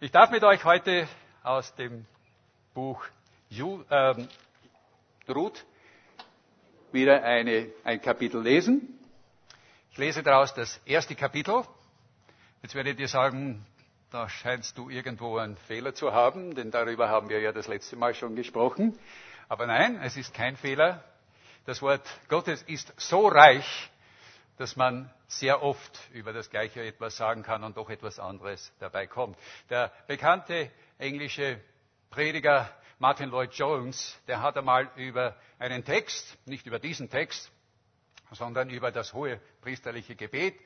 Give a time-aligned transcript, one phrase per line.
[0.00, 1.08] Ich darf mit euch heute
[1.42, 2.06] aus dem
[2.72, 3.04] Buch
[3.48, 4.28] Ju, ähm,
[5.28, 5.64] Ruth
[6.92, 8.96] wieder eine, ein Kapitel lesen.
[9.90, 11.64] Ich lese daraus das erste Kapitel.
[12.62, 13.66] Jetzt werdet ihr sagen,
[14.12, 17.96] da scheinst du irgendwo einen Fehler zu haben, denn darüber haben wir ja das letzte
[17.96, 18.96] Mal schon gesprochen.
[19.48, 21.02] Aber nein, es ist kein Fehler.
[21.66, 23.90] Das Wort Gottes ist so reich,
[24.58, 29.06] dass man sehr oft über das Gleiche etwas sagen kann und doch etwas anderes dabei
[29.06, 29.38] kommt.
[29.70, 31.60] Der bekannte englische
[32.10, 37.50] Prediger Martin Lloyd Jones, der hat einmal über einen Text, nicht über diesen Text,
[38.32, 40.58] sondern über das hohe priesterliche Gebet,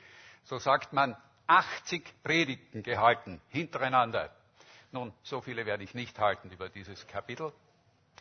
[0.45, 1.15] so sagt man,
[1.47, 4.35] 80 Predigten gehalten, hintereinander.
[4.93, 7.53] Nun, so viele werde ich nicht halten über dieses Kapitel,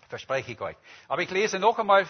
[0.10, 0.76] verspreche ich euch.
[1.08, 2.06] Aber ich lese noch einmal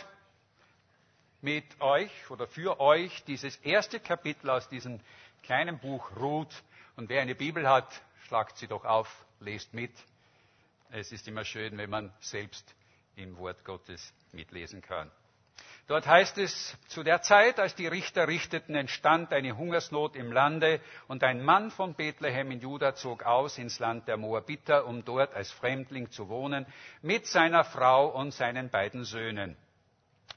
[1.41, 4.99] mit euch oder für euch dieses erste Kapitel aus diesem
[5.44, 6.63] kleinen Buch Ruth.
[6.95, 7.88] Und wer eine Bibel hat,
[8.27, 9.91] schlagt sie doch auf, lest mit.
[10.91, 12.76] Es ist immer schön, wenn man selbst
[13.15, 15.10] im Wort Gottes mitlesen kann.
[15.88, 20.80] Dort heißt es, zu der Zeit, als die Richter richteten, entstand eine Hungersnot im Lande
[21.08, 25.34] und ein Mann von Bethlehem in Juda zog aus ins Land der Moabiter, um dort
[25.34, 26.65] als Fremdling zu wohnen,
[27.02, 29.58] mit seiner Frau und seinen beiden Söhnen.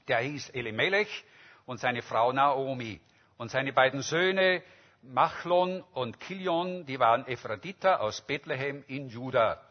[0.07, 1.23] Der hieß Elimelech
[1.65, 3.01] und seine Frau Naomi.
[3.37, 4.63] Und seine beiden Söhne
[5.01, 9.61] Machlon und Kilion, die waren Ephraditer aus Bethlehem in Juda.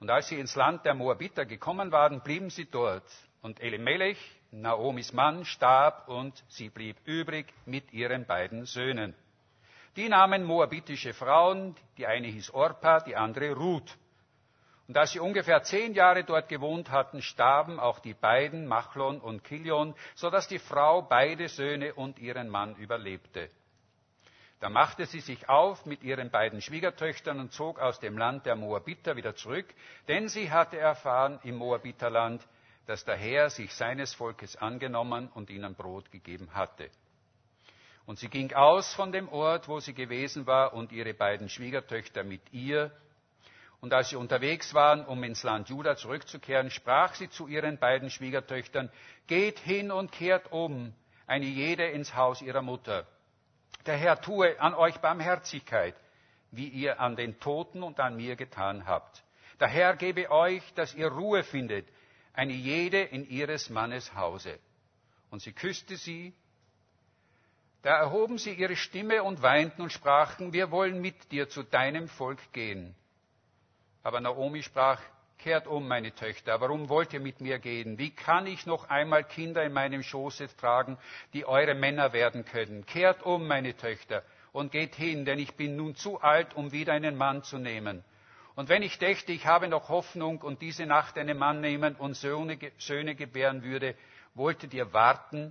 [0.00, 3.04] Und als sie ins Land der Moabiter gekommen waren, blieben sie dort.
[3.40, 4.18] Und Elimelech,
[4.50, 9.14] Naomis Mann, starb und sie blieb übrig mit ihren beiden Söhnen.
[9.96, 13.96] Die nahmen moabitische Frauen, die eine hieß Orpa, die andere Ruth.
[14.86, 19.42] Und als sie ungefähr zehn Jahre dort gewohnt hatten, starben auch die beiden, Machlon und
[19.42, 23.48] Kilion, so dass die Frau beide Söhne und ihren Mann überlebte.
[24.60, 28.56] Da machte sie sich auf mit ihren beiden Schwiegertöchtern und zog aus dem Land der
[28.56, 29.66] Moabiter wieder zurück,
[30.08, 32.46] denn sie hatte erfahren im Moabiterland,
[32.86, 36.90] dass der Herr sich seines Volkes angenommen und ihnen Brot gegeben hatte.
[38.06, 42.22] Und sie ging aus von dem Ort, wo sie gewesen war, und ihre beiden Schwiegertöchter
[42.22, 42.90] mit ihr,
[43.84, 48.08] und als sie unterwegs waren, um ins Land Juda zurückzukehren, sprach sie zu ihren beiden
[48.08, 48.90] Schwiegertöchtern,
[49.26, 50.94] geht hin und kehrt um,
[51.26, 53.06] eine jede ins Haus ihrer Mutter.
[53.84, 55.94] Der Herr tue an euch Barmherzigkeit,
[56.50, 59.22] wie ihr an den Toten und an mir getan habt.
[59.60, 61.86] Der Herr gebe euch, dass ihr Ruhe findet,
[62.32, 64.58] eine jede in ihres Mannes Hause.
[65.30, 66.32] Und sie küsste sie.
[67.82, 72.08] Da erhoben sie ihre Stimme und weinten und sprachen, wir wollen mit dir zu deinem
[72.08, 72.94] Volk gehen.
[74.04, 75.00] Aber Naomi sprach,
[75.38, 77.98] kehrt um, meine Töchter, warum wollt ihr mit mir gehen?
[77.98, 80.98] Wie kann ich noch einmal Kinder in meinem Schoße tragen,
[81.32, 82.84] die eure Männer werden können?
[82.84, 84.22] Kehrt um, meine Töchter,
[84.52, 88.04] und geht hin, denn ich bin nun zu alt, um wieder einen Mann zu nehmen.
[88.54, 92.14] Und wenn ich dächte, ich habe noch Hoffnung und diese Nacht einen Mann nehmen und
[92.14, 93.96] Söhne, Söhne gebären würde,
[94.34, 95.50] wolltet ihr warten,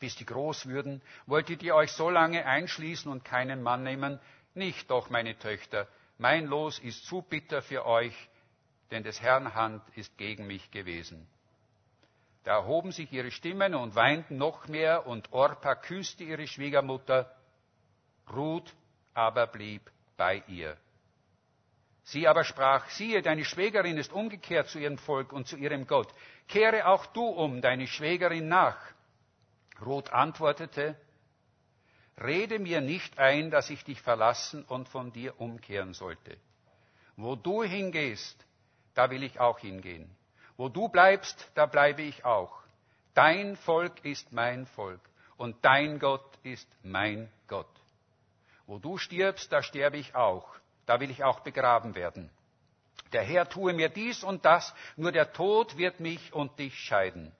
[0.00, 1.02] bis die groß würden?
[1.26, 4.18] Wolltet ihr euch so lange einschließen und keinen Mann nehmen?
[4.54, 5.86] Nicht doch, meine Töchter,
[6.18, 8.14] mein Los ist zu bitter für euch,
[8.90, 11.26] denn des Herrn Hand ist gegen mich gewesen.
[12.44, 17.34] Da erhoben sich ihre Stimmen und weinten noch mehr, und Orpa küsste ihre Schwiegermutter,
[18.32, 18.72] Ruth
[19.14, 20.76] aber blieb bei ihr.
[22.04, 26.08] Sie aber sprach, siehe, deine Schwägerin ist umgekehrt zu ihrem Volk und zu ihrem Gott.
[26.48, 28.76] Kehre auch du um deine Schwägerin nach.
[29.80, 30.96] Ruth antwortete,
[32.22, 36.36] Rede mir nicht ein, dass ich dich verlassen und von dir umkehren sollte.
[37.16, 38.44] Wo du hingehst,
[38.94, 40.08] da will ich auch hingehen.
[40.56, 42.62] Wo du bleibst, da bleibe ich auch.
[43.14, 45.00] Dein Volk ist mein Volk
[45.36, 47.68] und dein Gott ist mein Gott.
[48.66, 50.48] Wo du stirbst, da sterbe ich auch.
[50.86, 52.30] Da will ich auch begraben werden.
[53.12, 57.32] Der Herr tue mir dies und das, nur der Tod wird mich und dich scheiden.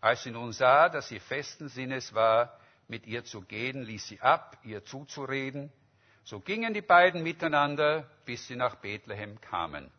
[0.00, 4.20] Als sie nun sah, dass sie festen Sinnes war, mit ihr zu gehen, ließ sie
[4.20, 5.72] ab, ihr zuzureden.
[6.24, 9.90] So gingen die beiden miteinander, bis sie nach Bethlehem kamen.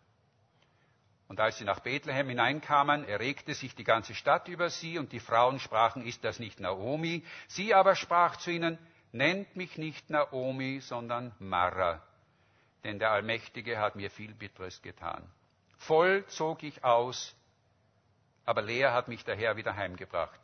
[1.27, 5.19] Und als sie nach Bethlehem hineinkamen, erregte sich die ganze Stadt über sie, und die
[5.19, 7.23] Frauen sprachen, ist das nicht Naomi?
[7.47, 8.77] Sie aber sprach zu ihnen,
[9.11, 12.01] nennt mich nicht Naomi, sondern Mara,
[12.83, 15.27] denn der Allmächtige hat mir viel Bitteres getan.
[15.77, 17.35] Voll zog ich aus,
[18.45, 20.39] aber leer hat mich der Herr wieder heimgebracht.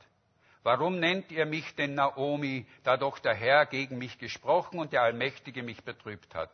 [0.64, 5.04] Warum nennt ihr mich denn Naomi, da doch der Herr gegen mich gesprochen und der
[5.04, 6.52] Allmächtige mich betrübt hat?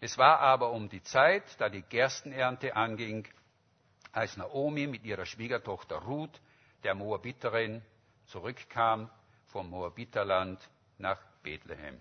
[0.00, 3.28] Es war aber um die Zeit, da die Gerstenernte anging,
[4.10, 6.40] als Naomi mit ihrer Schwiegertochter Ruth,
[6.82, 7.82] der Moabiterin,
[8.26, 9.08] zurückkam
[9.46, 10.58] vom Moabiterland
[10.98, 12.00] nach Bethlehem.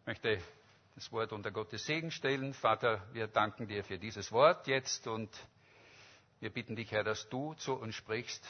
[0.00, 0.38] Ich möchte
[0.94, 2.54] das Wort unter Gottes Segen stellen.
[2.54, 5.30] Vater, wir danken dir für dieses Wort jetzt und
[6.44, 8.44] wir bitten dich, Herr, dass du zu uns sprichst,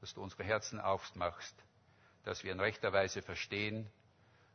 [0.00, 1.52] dass du unsere Herzen aufmachst,
[2.22, 3.90] dass wir in rechter Weise verstehen,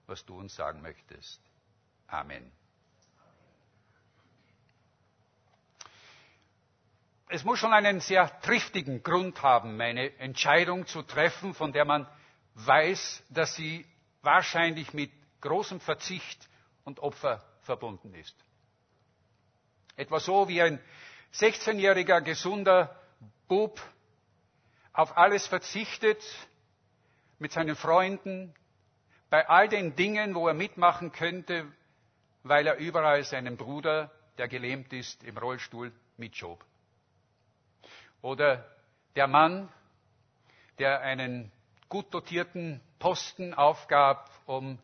[0.08, 1.42] was du uns sagen möchtest.
[2.08, 2.50] Amen.
[7.28, 12.08] Es muss schon einen sehr triftigen Grund haben, eine Entscheidung zu treffen, von der man
[12.54, 13.86] weiß, dass sie
[14.22, 16.48] wahrscheinlich mit großem Verzicht
[16.86, 18.36] und Opfer verbunden ist.
[19.98, 20.80] Etwa so wie ein
[21.34, 22.96] 16-jähriger gesunder
[23.48, 23.80] Bub
[24.94, 26.24] auf alles verzichtet,
[27.38, 28.54] mit seinen Freunden,
[29.30, 31.66] bei all den Dingen, wo er mitmachen könnte,
[32.44, 36.64] weil er überall seinen Bruder, der gelähmt ist, im Rollstuhl mitschob.
[38.22, 38.66] Oder
[39.16, 39.70] der Mann,
[40.80, 41.52] der einen
[41.88, 44.80] gut dotierten Posten aufgab, um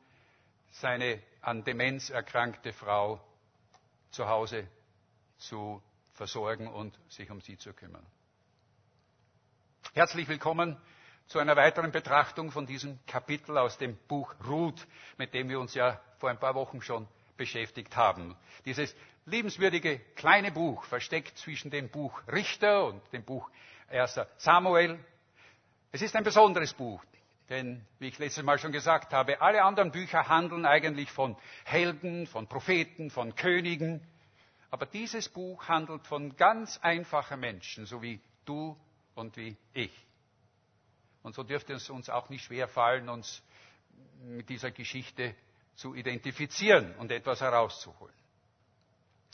[0.71, 3.19] seine an Demenz erkrankte Frau
[4.11, 4.67] zu Hause
[5.37, 5.81] zu
[6.15, 8.05] versorgen und sich um sie zu kümmern.
[9.93, 10.77] Herzlich willkommen
[11.27, 15.73] zu einer weiteren Betrachtung von diesem Kapitel aus dem Buch Ruth, mit dem wir uns
[15.73, 17.07] ja vor ein paar Wochen schon
[17.37, 18.35] beschäftigt haben.
[18.65, 18.95] Dieses
[19.25, 23.49] liebenswürdige kleine Buch, versteckt zwischen dem Buch Richter und dem Buch
[23.89, 24.19] 1.
[24.37, 24.99] Samuel.
[25.91, 27.03] Es ist ein besonderes Buch,
[27.49, 32.27] denn, wie ich letztes Mal schon gesagt habe, alle anderen Bücher handeln eigentlich von Helden,
[32.27, 34.05] von Propheten, von Königen.
[34.75, 38.75] Aber dieses Buch handelt von ganz einfachen Menschen, so wie du
[39.13, 39.89] und wie ich.
[41.23, 43.41] Und so dürfte es uns auch nicht schwer fallen, uns
[44.25, 45.33] mit dieser Geschichte
[45.75, 48.13] zu identifizieren und etwas herauszuholen.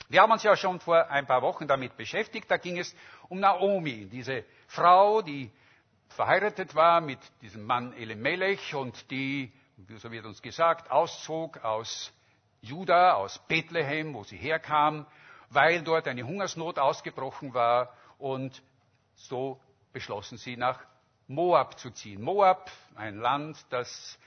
[0.10, 2.46] Wir haben uns ja schon vor ein paar Wochen damit beschäftigt.
[2.52, 2.96] Da ging es
[3.28, 5.50] um Naomi, diese Frau, die
[6.10, 9.52] verheiratet war mit diesem Mann Elimelech und die,
[9.98, 12.14] so wird uns gesagt, auszog aus
[12.62, 15.08] Juda, aus Bethlehem, wo sie herkam,
[15.52, 18.62] weil dort eine Hungersnot ausgebrochen war und
[19.16, 19.60] so
[19.94, 20.80] beschlossen sie nach
[21.28, 22.22] Moab zu ziehen.
[22.22, 24.18] Moab, ein Land, das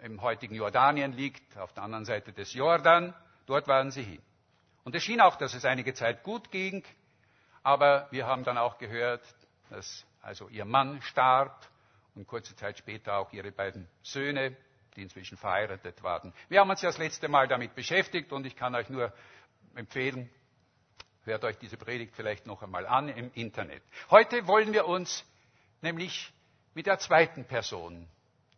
[0.00, 3.14] im heutigen Jordanien liegt, auf der anderen Seite des Jordan,
[3.46, 4.22] dort waren sie hin.
[4.84, 6.82] Und es schien auch, dass es einige Zeit gut ging,
[7.62, 9.22] aber wir haben dann auch gehört,
[9.70, 11.68] dass also ihr Mann starb
[12.16, 14.56] und kurze Zeit später auch ihre beiden Söhne,
[14.96, 16.32] die inzwischen verheiratet waren.
[16.48, 19.12] Wir haben uns ja das letzte Mal damit beschäftigt und ich kann euch nur
[19.76, 20.28] empfehlen,
[21.24, 23.82] hört euch diese Predigt vielleicht noch einmal an im Internet.
[24.10, 25.24] Heute wollen wir uns
[25.80, 26.32] nämlich
[26.74, 28.08] mit der zweiten Person,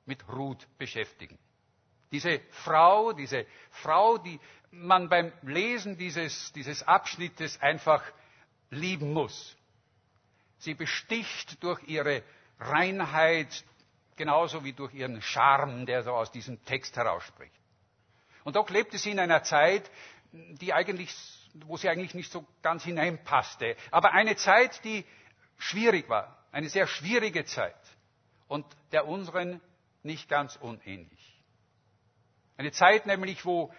[0.07, 1.39] mit Ruth beschäftigen.
[2.13, 4.39] Diese Frau, diese Frau, die
[4.71, 8.03] man beim Lesen dieses, dieses Abschnittes einfach
[8.71, 9.57] lieben muss.
[10.59, 12.23] Sie besticht durch ihre
[12.59, 13.65] Reinheit,
[14.17, 17.55] genauso wie durch ihren Charme, der so aus diesem Text herausspricht.
[18.45, 19.91] Und doch lebte sie in einer Zeit,
[20.33, 21.15] die eigentlich,
[21.55, 23.77] wo sie eigentlich nicht so ganz hineinpasste.
[23.91, 25.05] Aber eine Zeit, die
[25.59, 26.37] schwierig war.
[26.53, 27.75] Eine sehr schwierige Zeit.
[28.49, 29.61] Und der unseren
[30.03, 31.43] nicht ganz unähnlich.
[32.57, 33.73] Eine Zeit nämlich, wo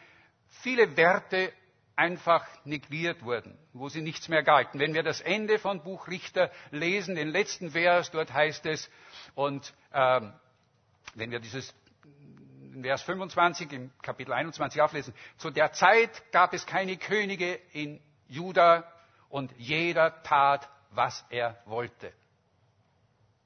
[0.61, 1.53] viele Werte
[1.95, 4.79] einfach negiert wurden, wo sie nichts mehr galten.
[4.79, 8.89] Wenn wir das Ende von Buch Richter lesen, den letzten Vers, dort heißt es,
[9.33, 10.33] und ähm,
[11.13, 11.73] wenn wir dieses
[12.83, 18.83] Vers 25 im Kapitel 21 auflesen, zu der Zeit gab es keine Könige in Juda
[19.29, 22.11] und jeder tat, was er wollte.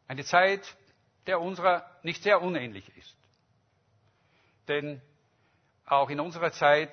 [0.08, 0.76] Eine Zeit,
[1.28, 3.16] der unserer nicht sehr unähnlich ist.
[4.68, 5.02] Denn
[5.86, 6.92] auch in unserer Zeit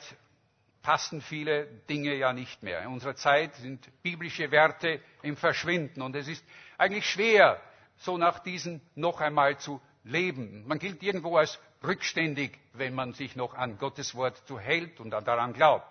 [0.82, 2.80] passen viele Dinge ja nicht mehr.
[2.82, 6.44] In unserer Zeit sind biblische Werte im Verschwinden und es ist
[6.78, 7.60] eigentlich schwer,
[7.96, 10.64] so nach diesen noch einmal zu leben.
[10.66, 15.10] Man gilt irgendwo als rückständig, wenn man sich noch an Gottes Wort zu hält und
[15.10, 15.86] daran glaubt.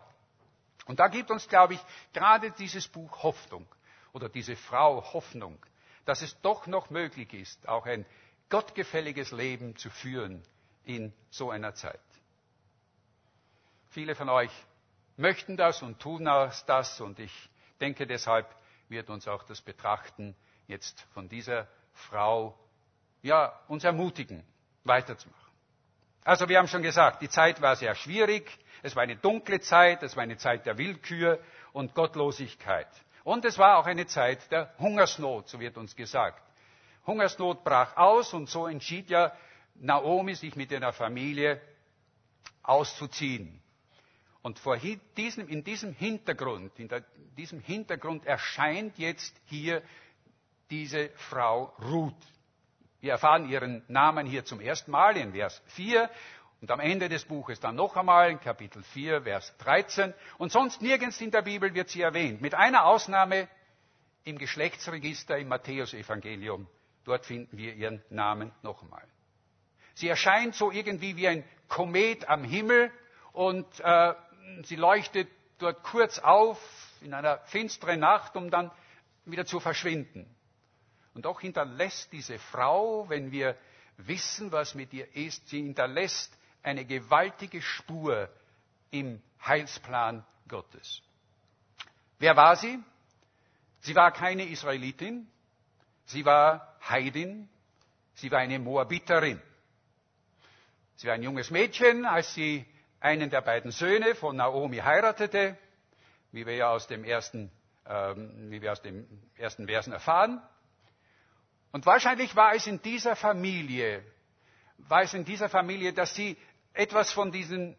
[0.86, 1.80] Und da gibt uns, glaube ich,
[2.13, 3.65] gerade dieses Buch Hoffnung
[4.13, 5.58] oder diese Frau Hoffnung,
[6.06, 8.06] dass es doch noch möglich ist, auch ein
[8.50, 10.44] gottgefälliges Leben zu führen
[10.84, 12.00] in so einer Zeit.
[13.89, 14.51] Viele von euch
[15.18, 17.50] möchten das und tun das und ich
[17.80, 18.54] denke deshalb
[18.89, 20.36] wird uns auch das Betrachten
[20.68, 22.58] jetzt von dieser Frau
[23.24, 24.44] ja, uns ermutigen,
[24.84, 25.45] weiterzumachen.
[26.25, 28.50] Also wir haben schon gesagt, die Zeit war sehr schwierig,
[28.82, 31.39] es war eine dunkle Zeit, es war eine Zeit der Willkür
[31.72, 32.88] und Gottlosigkeit.
[33.24, 36.41] Und es war auch eine Zeit der Hungersnot, so wird uns gesagt.
[37.05, 39.32] Hungersnot brach aus und so entschied ja
[39.75, 41.62] Naomi, sich mit ihrer Familie
[42.63, 43.62] auszuziehen.
[44.41, 44.77] Und vor
[45.17, 47.03] diesem, in diesem Hintergrund, in der,
[47.38, 49.84] diesem Hintergrund erscheint jetzt hier
[50.72, 52.15] diese Frau Ruth.
[53.06, 56.10] Wir erfahren ihren Namen hier zum ersten Mal in Vers 4
[56.60, 60.12] Und am Ende des Buches dann noch einmal in Kapitel 4, Vers 13.
[60.40, 62.42] Und sonst nirgends in der Bibel wird sie erwähnt.
[62.42, 63.48] Mit einer Ausnahme
[64.24, 66.66] im Geschlechtsregister im Matthäusevangelium.
[67.04, 69.04] Dort finden wir ihren Namen noch einmal.
[69.94, 72.90] Sie erscheint so irgendwie wie ein Komet am Himmel
[73.34, 74.16] und äh,
[74.64, 76.60] sie leuchtet dort kurz auf
[77.02, 78.72] in einer finsteren Nacht, um dann
[79.26, 80.35] wieder zu verschwinden.
[81.16, 83.58] Und doch hinterlässt diese Frau, wenn wir
[83.98, 88.30] wissen, was mit ihr ist, sie hinterlässt eine gewaltige Spur
[88.92, 91.02] im Heilsplan Gottes.
[92.20, 92.80] Wer war sie?
[93.80, 95.28] Sie war keine Israelitin,
[96.06, 97.48] sie war Heidin,
[98.16, 99.42] sie war eine Moabiterin.
[100.98, 102.66] Sie war ein junges Mädchen, als sie
[103.00, 105.58] einen der beiden Söhne von Naomi heiratete,
[106.32, 107.52] wie wir ja aus dem ersten,
[107.86, 109.08] ähm, wie wir aus dem
[109.38, 110.42] ersten Versen erfahren.
[111.75, 114.01] Und wahrscheinlich war es in dieser Familie,
[114.77, 116.38] war es in dieser Familie, dass sie
[116.72, 117.75] etwas von, diesen,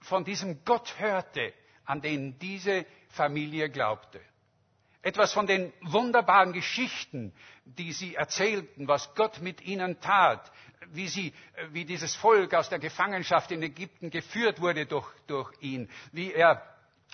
[0.00, 1.52] von diesem Gott hörte,
[1.84, 4.20] an den diese Familie glaubte.
[5.00, 7.32] Etwas von den wunderbaren Geschichten,
[7.64, 10.50] die sie erzählten, was Gott mit ihnen tat,
[10.88, 11.32] wie, sie,
[11.70, 16.60] wie dieses Volk aus der Gefangenschaft in Ägypten geführt wurde durch, durch ihn, wie er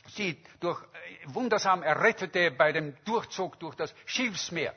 [0.06, 0.80] sie durch,
[1.26, 4.74] wundersam errettete bei dem Durchzug durch das Schilfsmeer.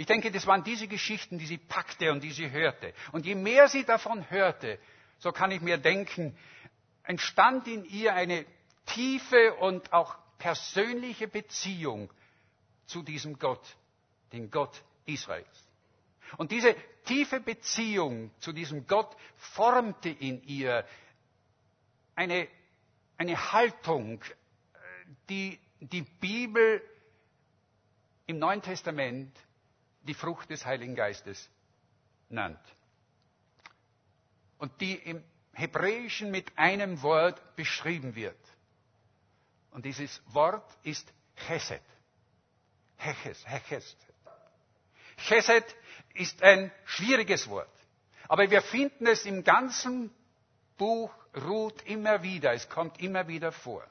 [0.00, 2.94] Ich denke, das waren diese Geschichten, die sie packte und die sie hörte.
[3.12, 4.78] Und je mehr sie davon hörte,
[5.18, 6.34] so kann ich mir denken,
[7.02, 8.46] entstand in ihr eine
[8.86, 12.10] tiefe und auch persönliche Beziehung
[12.86, 13.60] zu diesem Gott,
[14.32, 15.68] den Gott Israels.
[16.38, 20.86] Und diese tiefe Beziehung zu diesem Gott formte in ihr
[22.14, 22.48] eine,
[23.18, 24.24] eine Haltung,
[25.28, 26.82] die die Bibel
[28.26, 29.36] im Neuen Testament
[30.02, 31.50] die Frucht des Heiligen Geistes
[32.28, 32.60] nannt.
[34.58, 38.38] Und die im Hebräischen mit einem Wort beschrieben wird.
[39.70, 41.12] Und dieses Wort ist
[41.46, 41.82] Chesed.
[42.96, 43.96] Heches, Heches.
[45.16, 45.64] Chesed
[46.14, 47.70] ist ein schwieriges Wort.
[48.28, 50.14] Aber wir finden es im ganzen
[50.76, 52.52] Buch Ruth immer wieder.
[52.52, 53.84] Es kommt immer wieder vor.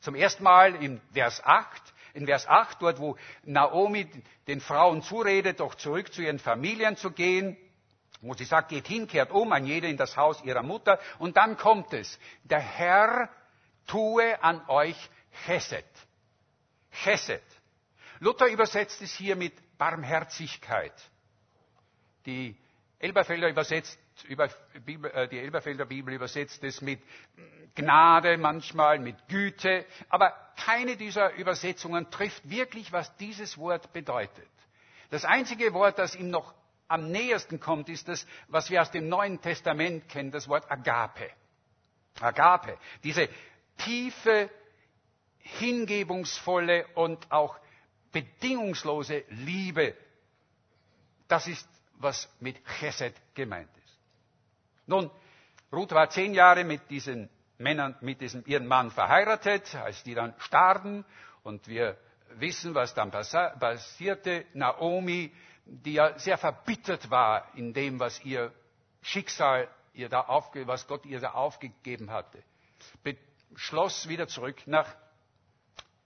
[0.00, 1.82] Zum ersten Mal in Vers 8.
[2.16, 4.10] In Vers 8, dort wo Naomi
[4.46, 7.58] den Frauen zuredet, doch zurück zu ihren Familien zu gehen.
[8.22, 10.98] Wo sie sagt, geht hin, kehrt um, ein jeder in das Haus ihrer Mutter.
[11.18, 12.18] Und dann kommt es.
[12.44, 13.28] Der Herr
[13.86, 14.96] tue an euch
[15.44, 15.84] Chesed.
[17.04, 17.42] Chesed.
[18.20, 20.94] Luther übersetzt es hier mit Barmherzigkeit.
[22.24, 22.56] Die
[22.98, 27.00] Elberfelder übersetzt, äh, die Elberfelder Bibel übersetzt es mit
[27.74, 34.48] Gnade manchmal, mit Güte, aber keine dieser Übersetzungen trifft wirklich, was dieses Wort bedeutet.
[35.10, 36.54] Das einzige Wort, das ihm noch
[36.88, 41.30] am nähersten kommt, ist das, was wir aus dem Neuen Testament kennen, das Wort Agape.
[42.20, 43.28] Agape, diese
[43.76, 44.50] tiefe,
[45.38, 47.58] hingebungsvolle und auch
[48.12, 49.94] bedingungslose Liebe.
[51.28, 53.68] Das ist, was mit Chesed gemeint.
[54.86, 55.10] Nun,
[55.72, 57.28] Ruth war zehn Jahre mit diesen
[57.58, 61.04] Männern, mit diesem ihren Mann verheiratet, als die dann starben.
[61.42, 61.96] Und wir
[62.30, 64.44] wissen, was dann passierte.
[64.52, 65.32] Naomi,
[65.64, 68.52] die ja sehr verbittert war in dem, was ihr
[69.02, 72.42] Schicksal, ihr da aufge, was Gott ihr da aufgegeben hatte,
[73.50, 74.94] beschloss wieder zurück nach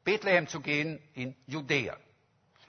[0.04, 1.96] Bethlehem zu gehen in Judäa.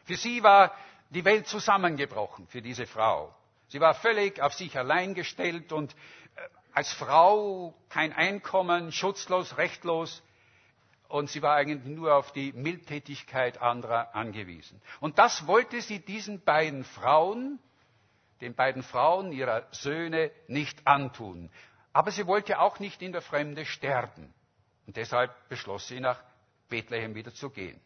[0.06, 0.76] Für sie war
[1.10, 3.36] die Welt zusammengebrochen, für diese Frau.
[3.72, 6.42] Sie war völlig auf sich allein gestellt und äh,
[6.74, 10.22] als Frau kein Einkommen, schutzlos, rechtlos.
[11.08, 14.82] Und sie war eigentlich nur auf die Mildtätigkeit anderer angewiesen.
[15.00, 17.60] Und das wollte sie diesen beiden Frauen,
[18.42, 21.50] den beiden Frauen ihrer Söhne, nicht antun.
[21.94, 24.34] Aber sie wollte auch nicht in der Fremde sterben.
[24.86, 26.22] Und deshalb beschloss sie, nach
[26.68, 27.80] Bethlehem wieder zu gehen.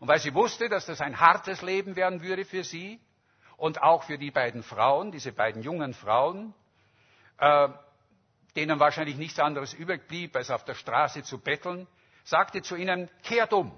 [0.00, 3.00] Und weil sie wusste, dass das ein hartes Leben werden würde für sie
[3.58, 6.54] und auch für die beiden Frauen, diese beiden jungen Frauen,
[7.38, 7.68] äh,
[8.56, 11.86] denen wahrscheinlich nichts anderes übrig blieb, als auf der Straße zu betteln,
[12.24, 13.72] sagte zu ihnen, kehrt um,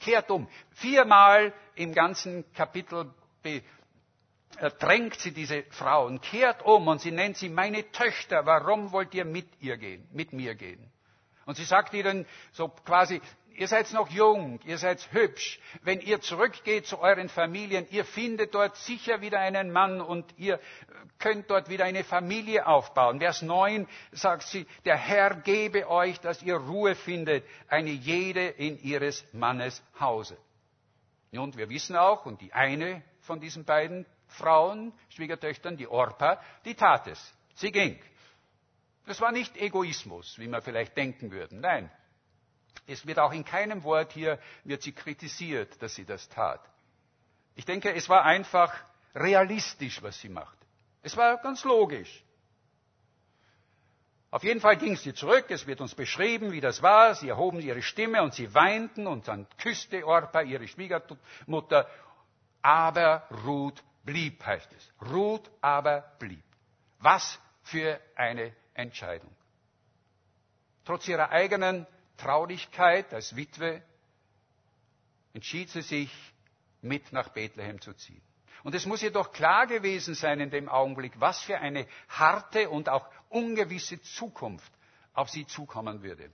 [0.00, 0.48] kehrt um.
[0.72, 3.12] Viermal im ganzen Kapitel
[4.78, 9.24] drängt sie diese Frauen, kehrt um und sie nennt sie meine Töchter, warum wollt ihr
[9.24, 10.90] mit ihr gehen, mit mir gehen?
[11.46, 13.20] Und sie sagt ihnen so quasi,
[13.60, 15.60] Ihr seid noch jung, ihr seid hübsch.
[15.82, 20.58] Wenn ihr zurückgeht zu euren Familien, ihr findet dort sicher wieder einen Mann und ihr
[21.18, 23.18] könnt dort wieder eine Familie aufbauen.
[23.20, 28.80] Vers 9 sagt sie, der Herr gebe euch, dass ihr Ruhe findet, eine jede in
[28.82, 30.38] ihres Mannes Hause.
[31.30, 36.76] Und wir wissen auch, und die eine von diesen beiden Frauen, Schwiegertöchtern, die Orpa, die
[36.76, 37.34] tat es.
[37.56, 38.00] Sie ging.
[39.04, 41.56] Das war nicht Egoismus, wie man vielleicht denken würde.
[41.56, 41.90] Nein.
[42.90, 46.60] Es wird auch in keinem Wort hier, wird sie kritisiert, dass sie das tat.
[47.54, 48.74] Ich denke, es war einfach
[49.14, 50.66] realistisch, was sie machte.
[51.02, 52.24] Es war ganz logisch.
[54.32, 57.14] Auf jeden Fall ging sie zurück, es wird uns beschrieben, wie das war.
[57.14, 61.88] Sie erhoben ihre Stimme und sie weinten und dann küsste Orpa ihre Schwiegermutter.
[62.62, 64.92] Aber Ruth blieb, heißt es.
[65.10, 66.44] Ruth aber blieb.
[66.98, 69.34] Was für eine Entscheidung.
[70.84, 71.86] Trotz ihrer eigenen
[72.20, 73.82] Traurigkeit als Witwe
[75.32, 76.10] entschied sie sich,
[76.82, 78.22] mit nach Bethlehem zu ziehen.
[78.62, 82.68] Und es muss ihr doch klar gewesen sein in dem Augenblick, was für eine harte
[82.70, 84.70] und auch ungewisse Zukunft
[85.14, 86.30] auf sie zukommen würde.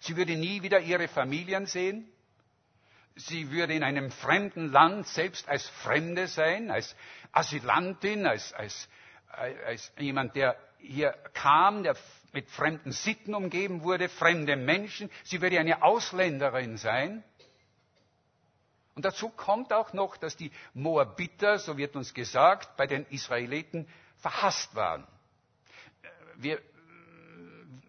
[0.00, 2.10] Sie würde nie wieder ihre Familien sehen.
[3.16, 6.94] Sie würde in einem fremden Land selbst als Fremde sein, als
[7.32, 8.88] Asylantin, als, als,
[9.66, 11.96] als jemand, der hier kam, der
[12.32, 15.10] mit fremden Sitten umgeben wurde, fremde Menschen.
[15.24, 17.24] Sie würde eine Ausländerin sein.
[18.94, 23.88] Und dazu kommt auch noch, dass die Moabiter, so wird uns gesagt, bei den Israeliten
[24.18, 25.06] verhasst waren.
[26.36, 26.60] Wir,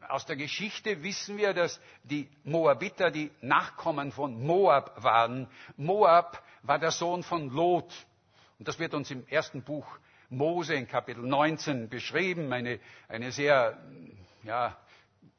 [0.08, 5.48] aus der Geschichte wissen wir, dass die Moabiter die Nachkommen von Moab waren.
[5.78, 7.94] Moab war der Sohn von Lot.
[8.60, 9.88] Und das wird uns im ersten Buch
[10.32, 12.52] Mose in Kapitel 19 beschrieben.
[12.52, 13.78] Eine, eine sehr
[14.44, 14.78] ja,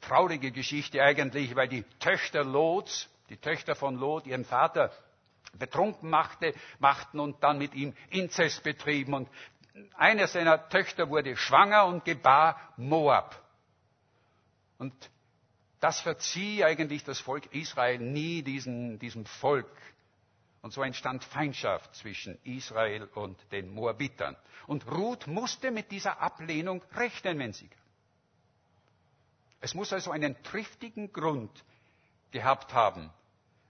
[0.01, 4.93] traurige Geschichte eigentlich, weil die Töchter Lots, die Töchter von Lot, ihren Vater
[5.55, 9.15] betrunken machte, machten und dann mit ihm Inzest betrieben.
[9.15, 9.29] Und
[9.95, 13.41] eine seiner Töchter wurde schwanger und gebar Moab.
[14.79, 14.93] Und
[15.81, 19.67] das verzieh eigentlich das Volk Israel nie diesen, diesem Volk.
[20.63, 24.37] Und so entstand Feindschaft zwischen Israel und den Moabitern.
[24.69, 27.69] Und Ruth musste mit dieser Ablehnung rechnen, wenn sie.
[29.61, 31.65] Es muss also einen triftigen Grund
[32.31, 33.11] gehabt haben,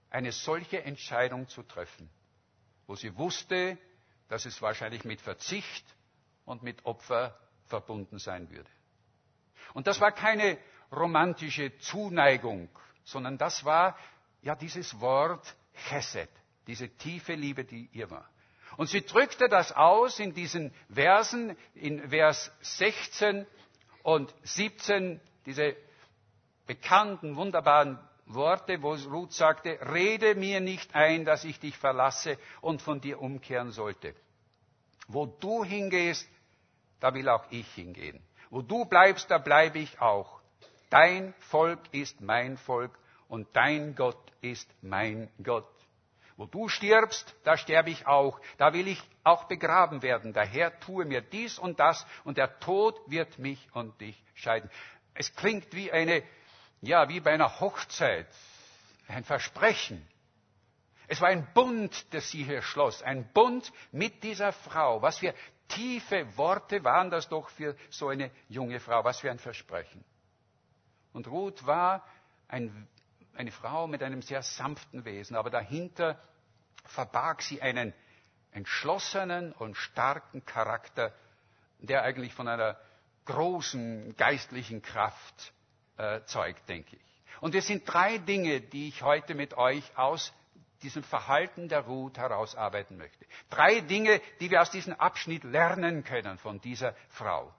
[0.09, 2.09] eine solche Entscheidung zu treffen,
[2.87, 3.77] wo sie wusste,
[4.29, 5.85] dass es wahrscheinlich mit Verzicht
[6.45, 8.69] und mit Opfer verbunden sein würde.
[9.73, 10.57] Und das war keine
[10.91, 12.69] romantische Zuneigung,
[13.03, 13.97] sondern das war
[14.41, 15.55] ja dieses Wort
[15.89, 16.29] Chesed,
[16.67, 18.29] diese tiefe Liebe, die ihr war.
[18.77, 23.45] Und sie drückte das aus in diesen Versen, in Vers 16
[24.01, 25.75] und 17, diese
[26.65, 32.81] bekannten, wunderbaren Worte, wo Ruth sagte, rede mir nicht ein, dass ich dich verlasse und
[32.81, 34.15] von dir umkehren sollte.
[35.07, 36.27] Wo du hingehst,
[36.99, 38.23] da will auch ich hingehen.
[38.49, 40.41] Wo du bleibst, da bleibe ich auch.
[40.89, 42.97] Dein Volk ist mein Volk
[43.27, 45.67] und dein Gott ist mein Gott.
[46.35, 48.39] Wo du stirbst, da sterbe ich auch.
[48.57, 50.33] Da will ich auch begraben werden.
[50.33, 54.69] Daher tue mir dies und das und der Tod wird mich und dich scheiden.
[55.13, 56.23] Es klingt wie eine
[56.83, 58.27] ja, wie bei einer Hochzeit,
[59.07, 60.05] ein Versprechen.
[61.07, 65.01] Es war ein Bund, das sie hier schloss, ein Bund mit dieser Frau.
[65.01, 65.33] Was für
[65.69, 70.03] tiefe Worte waren das doch für so eine junge Frau, was für ein Versprechen.
[71.13, 72.05] Und Ruth war
[72.49, 72.87] ein,
[73.35, 76.19] eine Frau mit einem sehr sanften Wesen, aber dahinter
[76.85, 77.93] verbarg sie einen
[78.51, 81.13] entschlossenen und starken Charakter,
[81.79, 82.77] der eigentlich von einer
[83.25, 85.53] großen geistlichen Kraft
[85.97, 87.23] äh, zeugt, denke ich.
[87.41, 90.33] Und es sind drei Dinge, die ich heute mit euch aus
[90.81, 93.25] diesem Verhalten der Ruth herausarbeiten möchte.
[93.49, 97.53] Drei Dinge, die wir aus diesem Abschnitt lernen können von dieser Frau.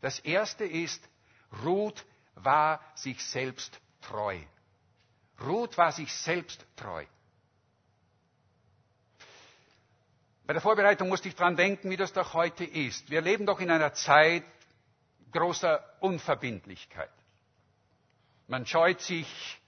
[0.00, 1.06] Das erste ist,
[1.64, 4.38] Ruth war sich selbst treu.
[5.44, 7.04] Ruth war sich selbst treu.
[10.46, 13.10] Bei der Vorbereitung musste ich daran denken, wie das doch heute ist.
[13.10, 14.44] Wir leben doch in einer Zeit
[15.30, 17.10] großer Unverbindlichkeit.
[18.48, 19.60] Man scheut sich,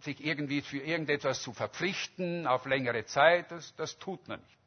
[0.00, 3.50] sich irgendwie für irgendetwas zu verpflichten auf längere Zeit.
[3.52, 4.58] Das, das tut man nicht.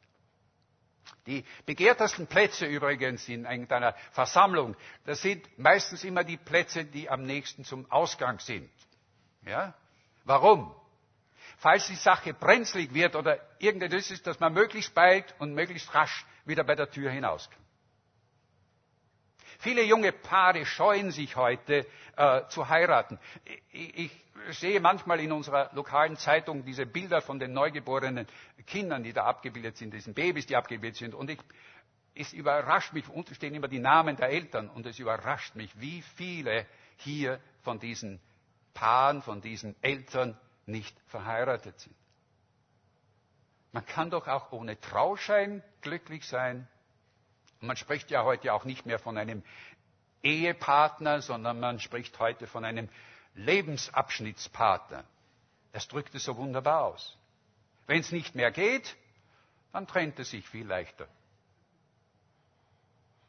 [1.26, 7.22] Die begehrtesten Plätze übrigens in einer Versammlung, das sind meistens immer die Plätze, die am
[7.24, 8.70] nächsten zum Ausgang sind.
[9.44, 9.74] Ja?
[10.26, 10.74] Warum?
[11.58, 16.26] Falls die Sache brenzlig wird oder irgendetwas ist, dass man möglichst bald und möglichst rasch
[16.44, 17.64] wieder bei der Tür hinauskommt.
[19.58, 21.86] Viele junge Paare scheuen sich heute
[22.16, 23.18] äh, zu heiraten.
[23.70, 28.26] Ich, ich sehe manchmal in unserer lokalen Zeitung diese Bilder von den neugeborenen
[28.66, 31.14] Kindern, die da abgebildet sind, diesen Babys, die abgebildet sind.
[31.14, 31.38] Und ich,
[32.14, 36.02] es überrascht mich, unten stehen immer die Namen der Eltern, und es überrascht mich, wie
[36.16, 36.66] viele
[36.98, 38.20] hier von diesen
[38.76, 41.96] Paaren, von diesen Eltern nicht verheiratet sind.
[43.72, 46.68] Man kann doch auch ohne Trauschein glücklich sein.
[47.60, 49.42] Man spricht ja heute auch nicht mehr von einem
[50.22, 52.88] Ehepartner, sondern man spricht heute von einem
[53.34, 55.04] Lebensabschnittspartner.
[55.72, 57.16] Das drückt es so wunderbar aus.
[57.86, 58.94] Wenn es nicht mehr geht,
[59.72, 61.08] dann trennt es sich viel leichter.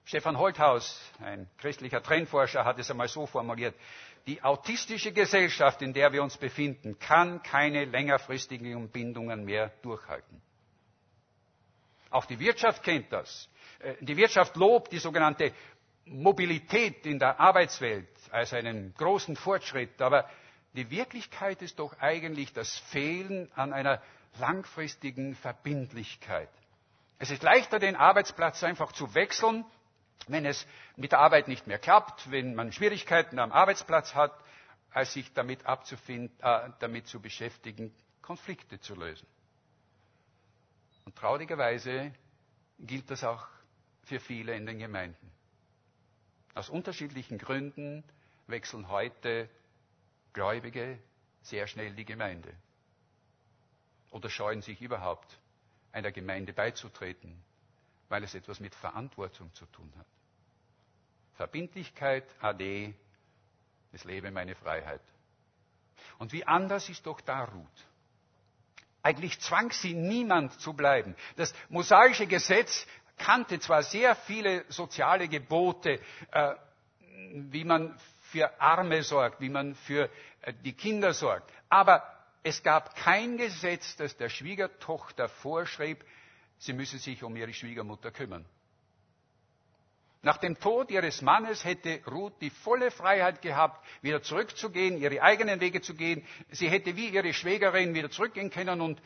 [0.07, 3.75] Stefan Holthaus, ein christlicher Trendforscher, hat es einmal so formuliert.
[4.25, 10.41] Die autistische Gesellschaft, in der wir uns befinden, kann keine längerfristigen Bindungen mehr durchhalten.
[12.09, 13.49] Auch die Wirtschaft kennt das.
[13.79, 15.51] Äh, die Wirtschaft lobt die sogenannte
[16.05, 20.01] Mobilität in der Arbeitswelt als einen großen Fortschritt.
[20.01, 20.29] Aber
[20.71, 24.01] die Wirklichkeit ist doch eigentlich das Fehlen an einer
[24.39, 26.47] langfristigen Verbindlichkeit.
[27.19, 29.65] Es ist leichter, den Arbeitsplatz einfach zu wechseln,
[30.27, 34.33] wenn es mit der Arbeit nicht mehr klappt, wenn man Schwierigkeiten am Arbeitsplatz hat,
[34.91, 39.27] als sich damit, äh, damit zu beschäftigen, Konflikte zu lösen.
[41.05, 42.13] Und traurigerweise
[42.79, 43.47] gilt das auch
[44.03, 45.31] für viele in den Gemeinden.
[46.55, 48.03] Aus unterschiedlichen Gründen
[48.47, 49.49] wechseln heute
[50.33, 50.99] Gläubige
[51.41, 52.53] sehr schnell die Gemeinde
[54.11, 55.37] oder scheuen sich überhaupt
[55.91, 57.43] einer Gemeinde beizutreten,
[58.09, 60.05] weil es etwas mit Verantwortung zu tun hat.
[61.35, 62.93] Verbindlichkeit, ade,
[63.91, 65.01] es lebe meine Freiheit.
[66.17, 67.87] Und wie anders ist doch da Ruth.
[69.03, 71.15] Eigentlich zwang sie niemand zu bleiben.
[71.35, 75.99] Das mosaische Gesetz kannte zwar sehr viele soziale Gebote,
[76.31, 76.55] äh,
[77.33, 77.97] wie man
[78.31, 80.09] für Arme sorgt, wie man für
[80.41, 82.03] äh, die Kinder sorgt, aber
[82.43, 86.03] es gab kein Gesetz, das der Schwiegertochter vorschrieb,
[86.57, 88.45] sie müsse sich um ihre Schwiegermutter kümmern.
[90.23, 95.61] Nach dem Tod ihres Mannes hätte Ruth die volle Freiheit gehabt, wieder zurückzugehen, ihre eigenen
[95.61, 96.25] Wege zu gehen.
[96.49, 99.01] Sie hätte wie ihre Schwägerin wieder zurückgehen können und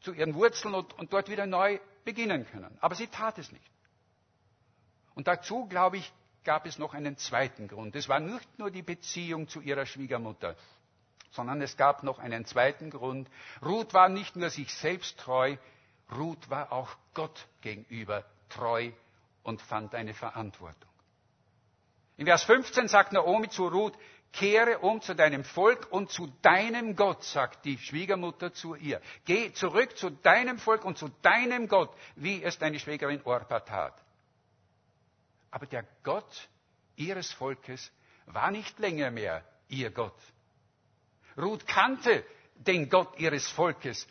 [0.00, 2.76] zu ihren Wurzeln und, und dort wieder neu beginnen können.
[2.80, 3.70] Aber sie tat es nicht.
[5.14, 6.12] Und dazu, glaube ich,
[6.44, 7.94] gab es noch einen zweiten Grund.
[7.94, 10.56] Es war nicht nur die Beziehung zu ihrer Schwiegermutter,
[11.30, 13.30] sondern es gab noch einen zweiten Grund.
[13.64, 15.56] Ruth war nicht nur sich selbst treu,
[16.16, 18.92] Ruth war auch Gott gegenüber treu
[19.42, 20.90] und fand eine Verantwortung.
[22.16, 23.94] In Vers 15 sagt Naomi zu Ruth,
[24.32, 29.00] kehre um zu deinem Volk und zu deinem Gott, sagt die Schwiegermutter zu ihr.
[29.24, 33.94] Geh zurück zu deinem Volk und zu deinem Gott, wie es deine Schwägerin Orpa tat.
[35.50, 36.48] Aber der Gott
[36.96, 37.92] ihres Volkes
[38.26, 40.16] war nicht länger mehr ihr Gott.
[41.36, 42.24] Ruth kannte
[42.56, 44.06] den Gott ihres Volkes.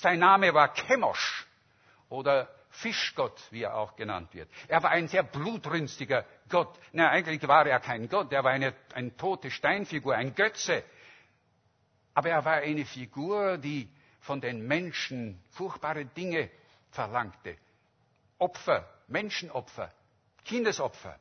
[0.00, 1.46] Sein Name war Chemosh
[2.08, 4.50] oder Fischgott, wie er auch genannt wird.
[4.68, 6.78] Er war ein sehr blutrünstiger Gott.
[6.92, 10.84] Na, eigentlich war er kein Gott, er war eine, eine tote Steinfigur, ein Götze.
[12.14, 13.88] Aber er war eine Figur, die
[14.20, 16.50] von den Menschen furchtbare Dinge
[16.90, 17.56] verlangte.
[18.38, 19.92] Opfer, Menschenopfer,
[20.44, 21.18] Kindesopfer.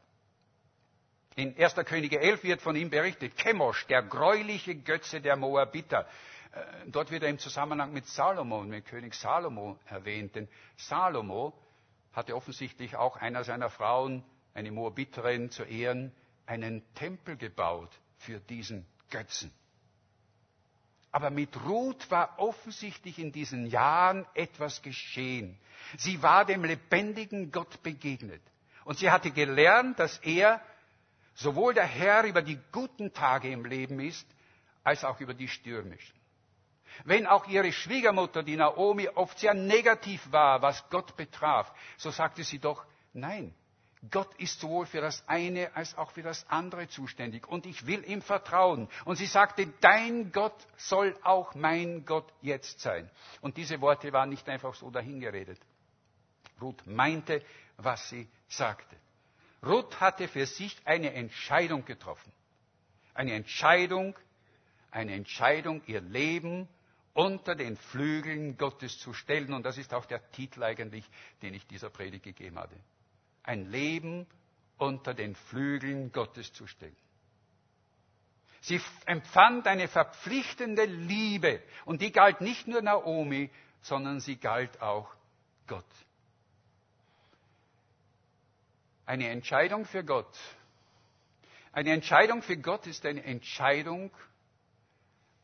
[1.35, 1.75] In 1.
[1.85, 6.07] Könige 11 wird von ihm berichtet, Chemosh, der gräuliche Götze der Moabiter.
[6.55, 10.35] Äh, dort wird er im Zusammenhang mit Salomo, mit König Salomo erwähnt.
[10.35, 11.53] Denn Salomo
[12.13, 16.13] hatte offensichtlich auch einer seiner Frauen, eine Moabiterin zu Ehren,
[16.45, 19.51] einen Tempel gebaut für diesen Götzen.
[21.11, 25.57] Aber mit Ruth war offensichtlich in diesen Jahren etwas geschehen.
[25.97, 28.41] Sie war dem lebendigen Gott begegnet.
[28.83, 30.61] Und sie hatte gelernt, dass er
[31.33, 34.27] sowohl der Herr über die guten Tage im Leben ist,
[34.83, 36.15] als auch über die stürmischen.
[37.03, 42.43] Wenn auch ihre Schwiegermutter, die Naomi, oft sehr negativ war, was Gott betraf, so sagte
[42.43, 43.53] sie doch, nein,
[44.11, 48.03] Gott ist sowohl für das eine als auch für das andere zuständig und ich will
[48.05, 48.87] ihm vertrauen.
[49.03, 53.09] Und sie sagte, dein Gott soll auch mein Gott jetzt sein.
[53.41, 55.59] Und diese Worte waren nicht einfach so dahingeredet.
[56.61, 57.43] Ruth meinte,
[57.77, 58.95] was sie sagte.
[59.63, 62.31] Ruth hatte für sich eine Entscheidung getroffen.
[63.13, 64.15] Eine Entscheidung,
[64.91, 66.67] eine Entscheidung, ihr Leben
[67.15, 69.53] unter den Flügeln Gottes zu stellen.
[69.53, 71.09] Und das ist auch der Titel eigentlich,
[71.41, 72.75] den ich dieser Predigt gegeben hatte.
[73.41, 74.27] Ein Leben
[74.77, 76.95] unter den Flügeln Gottes zu stellen.
[78.61, 83.49] Sie empfand eine verpflichtende Liebe und die galt nicht nur Naomi,
[83.81, 85.07] sondern sie galt auch
[85.67, 85.85] Gott.
[89.05, 90.37] Eine Entscheidung für Gott.
[91.71, 94.11] Eine Entscheidung für Gott ist eine Entscheidung,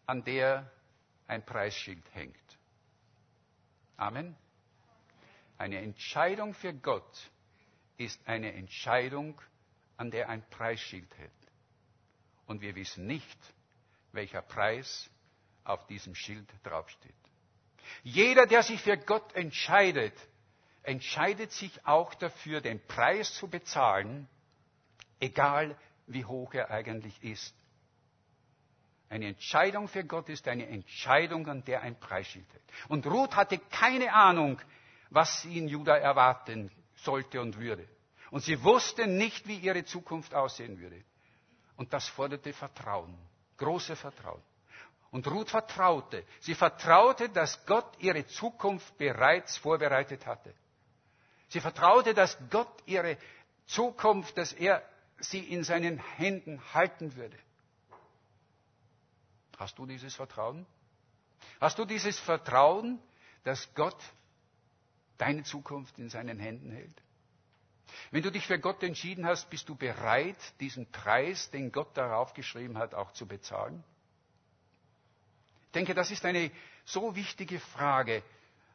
[0.07, 0.69] an der
[1.31, 2.35] ein Preisschild hängt.
[3.95, 4.35] Amen.
[5.57, 7.31] Eine Entscheidung für Gott
[7.95, 9.39] ist eine Entscheidung,
[9.95, 11.31] an der ein Preisschild hängt.
[12.47, 13.37] Und wir wissen nicht,
[14.11, 15.09] welcher Preis
[15.63, 17.15] auf diesem Schild draufsteht.
[18.03, 20.13] Jeder, der sich für Gott entscheidet,
[20.83, 24.27] entscheidet sich auch dafür, den Preis zu bezahlen,
[25.21, 27.55] egal wie hoch er eigentlich ist.
[29.11, 32.63] Eine Entscheidung für Gott ist eine Entscheidung, an der ein Preisschild hält.
[32.87, 34.61] Und Ruth hatte keine Ahnung,
[35.09, 37.85] was sie in Juda erwarten sollte und würde.
[38.29, 41.03] Und sie wusste nicht, wie ihre Zukunft aussehen würde.
[41.75, 43.13] Und das forderte Vertrauen,
[43.57, 44.41] große Vertrauen.
[45.09, 46.23] Und Ruth vertraute.
[46.39, 50.53] Sie vertraute, dass Gott ihre Zukunft bereits vorbereitet hatte.
[51.49, 53.17] Sie vertraute, dass Gott ihre
[53.65, 54.81] Zukunft, dass er
[55.19, 57.37] sie in seinen Händen halten würde.
[59.61, 60.65] Hast du dieses Vertrauen?
[61.59, 62.97] Hast du dieses Vertrauen,
[63.43, 64.01] dass Gott
[65.19, 66.99] deine Zukunft in seinen Händen hält?
[68.09, 72.33] Wenn du dich für Gott entschieden hast, bist du bereit, diesen Preis, den Gott darauf
[72.33, 73.83] geschrieben hat, auch zu bezahlen?
[75.67, 76.49] Ich denke, das ist eine
[76.83, 78.23] so wichtige Frage,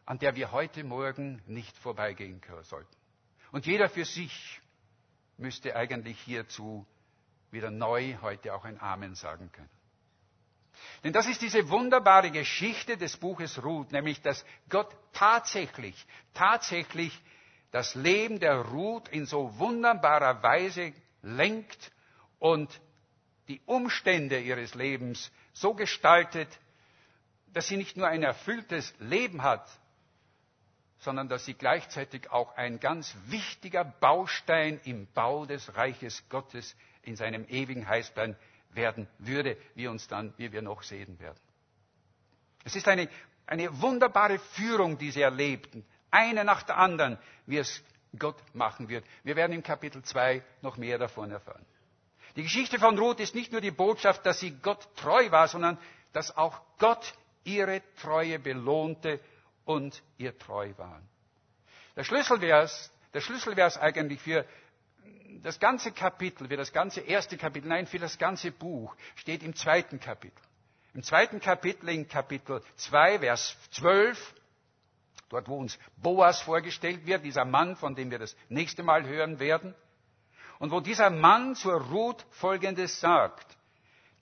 [0.04, 2.96] an der wir heute Morgen nicht vorbeigehen sollten.
[3.50, 4.60] Und jeder für sich
[5.36, 6.86] müsste eigentlich hierzu
[7.50, 9.75] wieder neu heute auch ein Amen sagen können.
[11.04, 15.94] Denn das ist diese wunderbare Geschichte des Buches Ruth, nämlich dass Gott tatsächlich,
[16.34, 17.18] tatsächlich
[17.70, 21.92] das Leben der Ruth in so wunderbarer Weise lenkt
[22.38, 22.80] und
[23.48, 26.48] die Umstände ihres Lebens so gestaltet,
[27.52, 29.66] dass sie nicht nur ein erfülltes Leben hat,
[30.98, 37.16] sondern dass sie gleichzeitig auch ein ganz wichtiger Baustein im Bau des Reiches Gottes in
[37.16, 38.36] seinem ewigen Heißplan
[38.70, 41.38] werden würde, wie, uns dann, wie wir noch sehen werden.
[42.64, 43.08] Es ist eine,
[43.46, 47.82] eine wunderbare Führung, die sie erlebten, eine nach der anderen, wie es
[48.18, 49.04] Gott machen wird.
[49.22, 51.64] Wir werden im Kapitel 2 noch mehr davon erfahren.
[52.36, 55.78] Die Geschichte von Ruth ist nicht nur die Botschaft, dass sie Gott treu war, sondern
[56.12, 59.20] dass auch Gott ihre Treue belohnte
[59.64, 61.00] und ihr treu war.
[61.94, 64.44] Der Schlüsselvers, der Schlüsselvers eigentlich für
[65.42, 69.54] das ganze Kapitel, für das ganze erste Kapitel, nein, für das ganze Buch steht im
[69.54, 70.40] zweiten Kapitel.
[70.94, 74.34] Im zweiten Kapitel, in Kapitel 2, Vers 12,
[75.28, 79.38] dort wo uns Boas vorgestellt wird, dieser Mann, von dem wir das nächste Mal hören
[79.38, 79.74] werden,
[80.58, 83.56] und wo dieser Mann zur Ruth Folgendes sagt.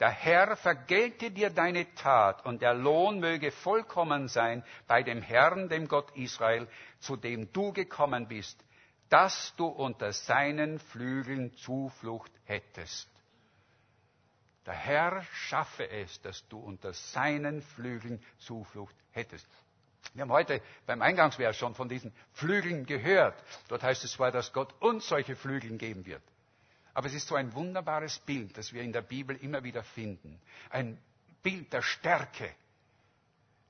[0.00, 5.68] Der Herr vergelte dir deine Tat und der Lohn möge vollkommen sein bei dem Herrn,
[5.68, 6.66] dem Gott Israel,
[6.98, 8.58] zu dem du gekommen bist,
[9.08, 13.08] dass du unter seinen Flügeln Zuflucht hättest.
[14.66, 19.46] Der Herr schaffe es, dass du unter seinen Flügeln Zuflucht hättest.
[20.12, 23.42] Wir haben heute beim Eingangsvers schon von diesen Flügeln gehört.
[23.68, 26.22] Dort heißt es zwar, dass Gott uns solche Flügeln geben wird.
[26.94, 30.40] Aber es ist so ein wunderbares Bild, das wir in der Bibel immer wieder finden.
[30.70, 30.98] Ein
[31.42, 32.54] Bild der Stärke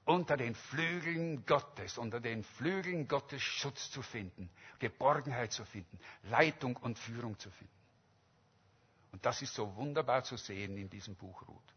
[0.04, 6.76] unter den Flügeln Gottes, unter den Flügeln Gottes Schutz zu finden, Geborgenheit zu finden, Leitung
[6.76, 7.72] und Führung zu finden.
[9.12, 11.74] Und das ist so wunderbar zu sehen in diesem Buch Ruth.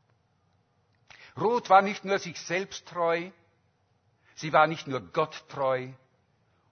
[1.37, 3.31] Ruth war nicht nur sich selbst treu,
[4.35, 5.89] Sie war nicht nur Gott treu,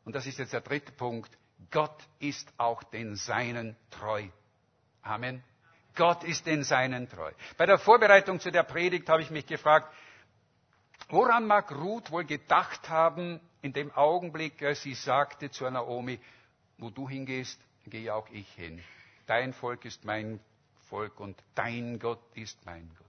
[0.03, 1.35] und das ist jetzt der dritte Punkt,
[1.71, 4.27] Gott ist auch den Seinen treu.
[5.01, 5.43] Amen.
[5.95, 7.31] Gott ist den Seinen treu.
[7.57, 9.91] Bei der Vorbereitung zu der Predigt habe ich mich gefragt,
[11.09, 16.19] woran mag Ruth wohl gedacht haben in dem Augenblick, als sie sagte zu Naomi,
[16.77, 18.83] wo du hingehst, gehe auch ich hin.
[19.25, 20.39] Dein Volk ist mein
[20.89, 23.05] Volk und dein Gott ist mein Gott.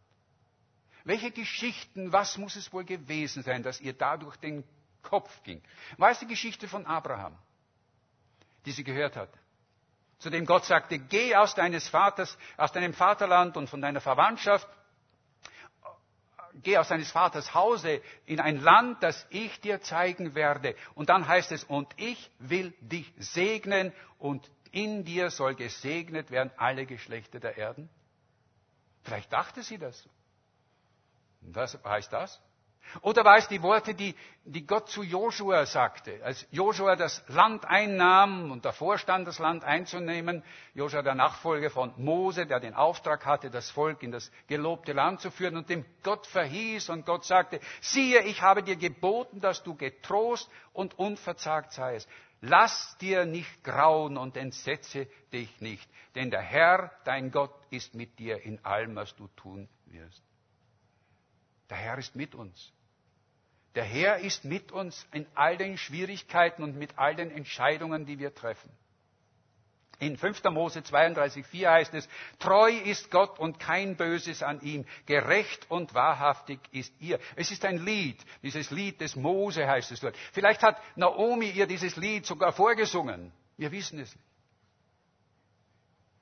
[1.04, 4.64] Welche Geschichten, was muss es wohl gewesen sein, dass ihr da durch den
[5.02, 5.62] Kopf ging?
[5.98, 7.37] War es die Geschichte von Abraham,
[8.64, 9.30] die sie gehört hat?
[10.18, 14.66] Zu dem Gott sagte, geh aus deines Vaters, aus deinem Vaterland und von deiner Verwandtschaft,
[16.62, 20.75] geh aus deines Vaters Hause in ein Land, das ich dir zeigen werde.
[20.95, 26.51] Und dann heißt es, und ich will dich segnen und in dir soll gesegnet werden
[26.57, 27.88] alle Geschlechter der Erden.
[29.03, 30.09] Vielleicht dachte sie das.
[31.40, 32.40] Was heißt das?
[33.03, 37.64] Oder war es die Worte, die, die Gott zu Joshua sagte, als Joshua das Land
[37.64, 40.42] einnahm und davor stand, das Land einzunehmen,
[40.75, 45.20] Joshua der Nachfolger von Mose, der den Auftrag hatte, das Volk in das gelobte Land
[45.20, 49.62] zu führen und dem Gott verhieß und Gott sagte, siehe, ich habe dir geboten, dass
[49.62, 52.09] du getrost und unverzagt seist.
[52.40, 58.18] Lass dir nicht grauen und entsetze dich nicht, denn der Herr, dein Gott, ist mit
[58.18, 60.22] dir in allem, was du tun wirst.
[61.70, 62.72] Der Herr ist mit uns.
[63.77, 68.19] Der Herr ist mit uns in all den Schwierigkeiten und mit all den Entscheidungen, die
[68.19, 68.71] wir treffen.
[69.99, 70.45] In 5.
[70.45, 72.09] Mose 32,4 heißt es,
[72.39, 77.19] treu ist Gott und kein Böses an ihm, gerecht und wahrhaftig ist ihr.
[77.35, 80.17] Es ist ein Lied, dieses Lied des Mose heißt es dort.
[80.33, 83.31] Vielleicht hat Naomi ihr dieses Lied sogar vorgesungen.
[83.59, 84.27] Wir wissen es nicht.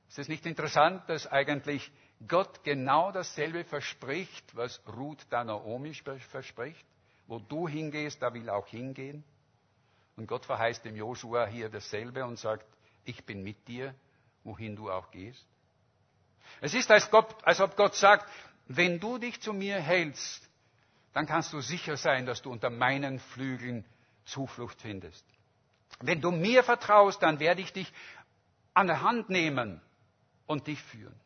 [0.09, 1.91] Ist es nicht interessant, dass eigentlich
[2.29, 5.95] Gott genau dasselbe verspricht, was Ruth da Naomi
[6.31, 6.85] verspricht?
[7.27, 9.25] Wo du hingehst, da will auch hingehen.
[10.17, 12.67] Und Gott verheißt dem Joshua hier dasselbe und sagt,
[13.05, 13.95] ich bin mit dir,
[14.45, 15.45] wohin du auch gehst.
[16.61, 18.31] Es ist, als, Gott, als ob Gott sagt,
[18.67, 20.49] wenn du dich zu mir hältst,
[21.13, 23.85] dann kannst du sicher sein, dass du unter meinen Flügeln
[24.25, 25.25] Zuflucht findest.
[26.01, 27.93] Wenn du mir vertraust, dann werde ich dich
[28.73, 29.81] an der Hand nehmen
[30.47, 31.19] und dich führen.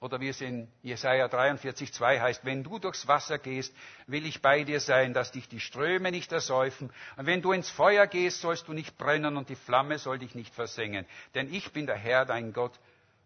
[0.00, 3.74] Oder wie es in Jesaja 43,2 heißt, wenn du durchs Wasser gehst,
[4.06, 6.90] will ich bei dir sein, dass dich die Ströme nicht ersäufen.
[7.18, 10.34] Und wenn du ins Feuer gehst, sollst du nicht brennen und die Flamme soll dich
[10.34, 11.04] nicht versengen.
[11.34, 12.72] Denn ich bin der Herr, dein Gott,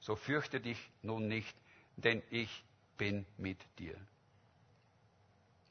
[0.01, 1.57] so fürchte dich nun nicht,
[1.97, 2.65] denn ich
[2.99, 3.95] bin mit dir.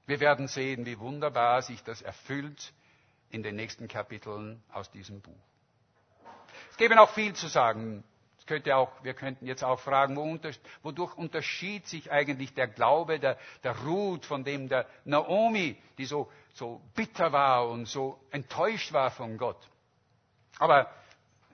[0.06, 2.72] Wir werden sehen, wie wunderbar sich das erfüllt
[3.30, 5.34] in den nächsten Kapiteln aus diesem Buch.
[6.72, 8.06] Es gäbe noch viel zu sagen
[8.48, 10.16] könnte auch, wir könnten jetzt auch fragen,
[10.82, 16.32] wodurch unterschied sich eigentlich der Glaube der, der Ruth von dem der Naomi, die so,
[16.54, 19.70] so bitter war und so enttäuscht war von Gott.
[20.60, 20.90] Aber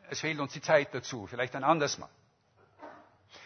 [0.10, 2.10] es fehlt uns die Zeit dazu, vielleicht ein anderes Mal.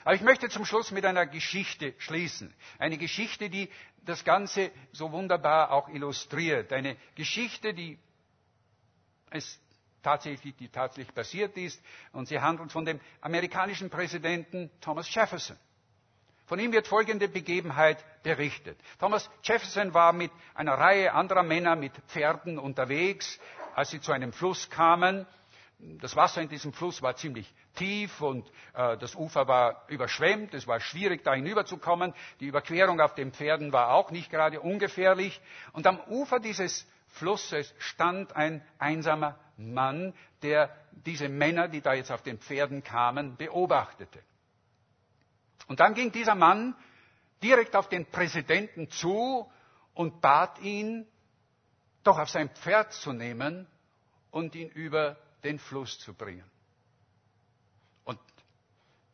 [0.05, 2.53] Aber ich möchte zum Schluss mit einer Geschichte schließen.
[2.79, 3.69] Eine Geschichte, die
[4.05, 6.71] das Ganze so wunderbar auch illustriert.
[6.73, 7.99] Eine Geschichte, die
[9.29, 9.59] es
[10.03, 11.81] tatsächlich, die tatsächlich passiert ist.
[12.11, 15.57] Und sie handelt von dem amerikanischen Präsidenten Thomas Jefferson.
[16.45, 18.77] Von ihm wird folgende Begebenheit berichtet.
[18.99, 23.39] Thomas Jefferson war mit einer Reihe anderer Männer mit Pferden unterwegs,
[23.75, 25.25] als sie zu einem Fluss kamen.
[25.79, 30.53] Das Wasser in diesem Fluss war ziemlich tief und äh, das Ufer war überschwemmt.
[30.53, 32.13] Es war schwierig, da hinüberzukommen.
[32.39, 35.41] Die Überquerung auf den Pferden war auch nicht gerade ungefährlich.
[35.71, 42.11] Und am Ufer dieses Flusses stand ein einsamer Mann, der diese Männer, die da jetzt
[42.11, 44.19] auf den Pferden kamen, beobachtete.
[45.67, 46.75] Und dann ging dieser Mann
[47.41, 49.49] direkt auf den Präsidenten zu
[49.93, 51.05] und bat ihn,
[52.03, 53.67] doch auf sein Pferd zu nehmen
[54.31, 56.49] und ihn über den Fluss zu bringen.
[58.03, 58.19] Und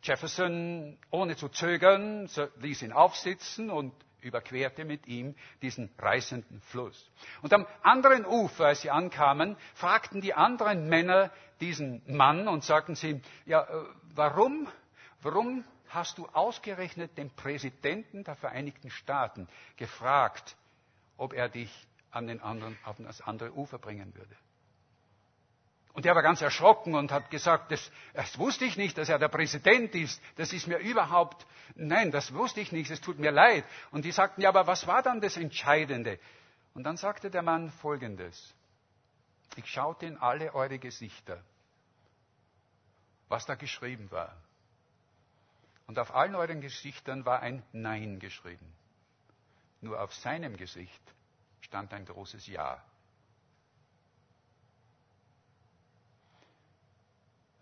[0.02, 7.10] Jefferson, ohne zu zögern, ließ ihn aufsitzen und überquerte mit ihm diesen reißenden Fluss.
[7.42, 12.96] Und am anderen Ufer, als sie ankamen, fragten die anderen Männer diesen Mann und sagten
[12.96, 14.68] sie ja, äh, warum,
[15.22, 20.56] warum hast du ausgerechnet den Präsidenten der Vereinigten Staaten gefragt,
[21.18, 24.36] ob er dich an den anderen, auf das andere Ufer bringen würde?
[25.94, 29.20] Und er war ganz erschrocken und hat gesagt, das, das, wusste ich nicht, dass er
[29.20, 30.22] der Präsident ist.
[30.38, 33.66] Das ist mir überhaupt, nein, das wusste ich nicht, es tut mir leid.
[33.92, 36.20] Und die sagten, ja, aber was war dann das Entscheidende?
[36.74, 38.54] Und dann sagte der Mann Folgendes.
[39.56, 41.44] Ich schaute in alle eure Gesichter,
[43.28, 44.36] was da geschrieben war.
[45.88, 48.72] Und auf allen euren Gesichtern war ein Nein geschrieben.
[49.82, 51.02] Nur auf seinem Gesicht
[51.62, 52.84] stand ein großes Ja.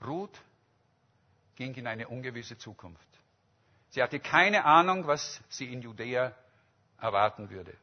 [0.05, 0.41] Ruth
[1.55, 3.07] ging in eine ungewisse Zukunft.
[3.89, 6.35] Sie hatte keine Ahnung, was sie in Judäa
[6.99, 7.75] erwarten würde.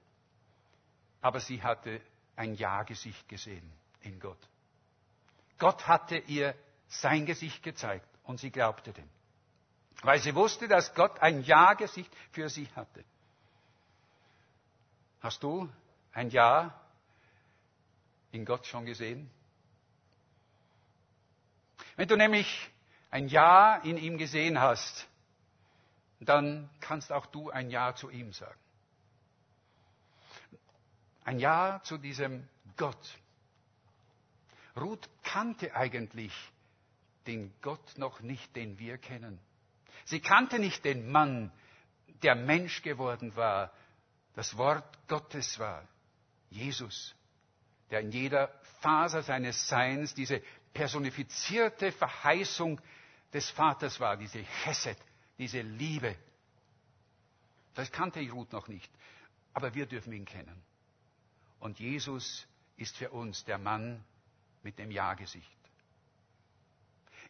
[1.20, 2.00] Aber sie hatte
[2.37, 3.70] ein Ja-Gesicht gesehen
[4.03, 4.38] in Gott.
[5.59, 6.55] Gott hatte ihr
[6.88, 9.09] sein Gesicht gezeigt und sie glaubte dem.
[10.03, 13.05] Weil sie wusste, dass Gott ein Ja-Gesicht für sie hatte.
[15.20, 15.68] Hast du
[16.12, 16.79] ein Ja
[18.33, 19.31] in Gott schon gesehen?
[21.96, 22.70] Wenn du nämlich
[23.11, 25.09] ein Ja in ihm gesehen hast,
[26.20, 28.59] dann kannst auch du ein Ja zu ihm sagen.
[31.24, 33.18] Ein Ja zu diesem Gott.
[34.76, 36.33] Ruth kannte eigentlich
[37.26, 39.38] den Gott noch nicht, den wir kennen.
[40.04, 41.52] Sie kannte nicht den Mann,
[42.22, 43.72] der Mensch geworden war,
[44.35, 45.87] das Wort Gottes war,
[46.50, 47.14] Jesus,
[47.90, 48.48] der in jeder
[48.80, 50.42] Faser seines Seins diese
[50.75, 52.81] personifizierte Verheißung
[53.33, 54.98] des Vaters war, diese Chesed,
[55.38, 56.16] diese Liebe.
[57.75, 58.90] Das kannte Ruth noch nicht,
[59.54, 60.62] aber wir dürfen ihn kennen.
[61.60, 62.46] Und Jesus
[62.77, 64.04] ist für uns der Mann
[64.62, 65.48] mit dem Ja-Gesicht.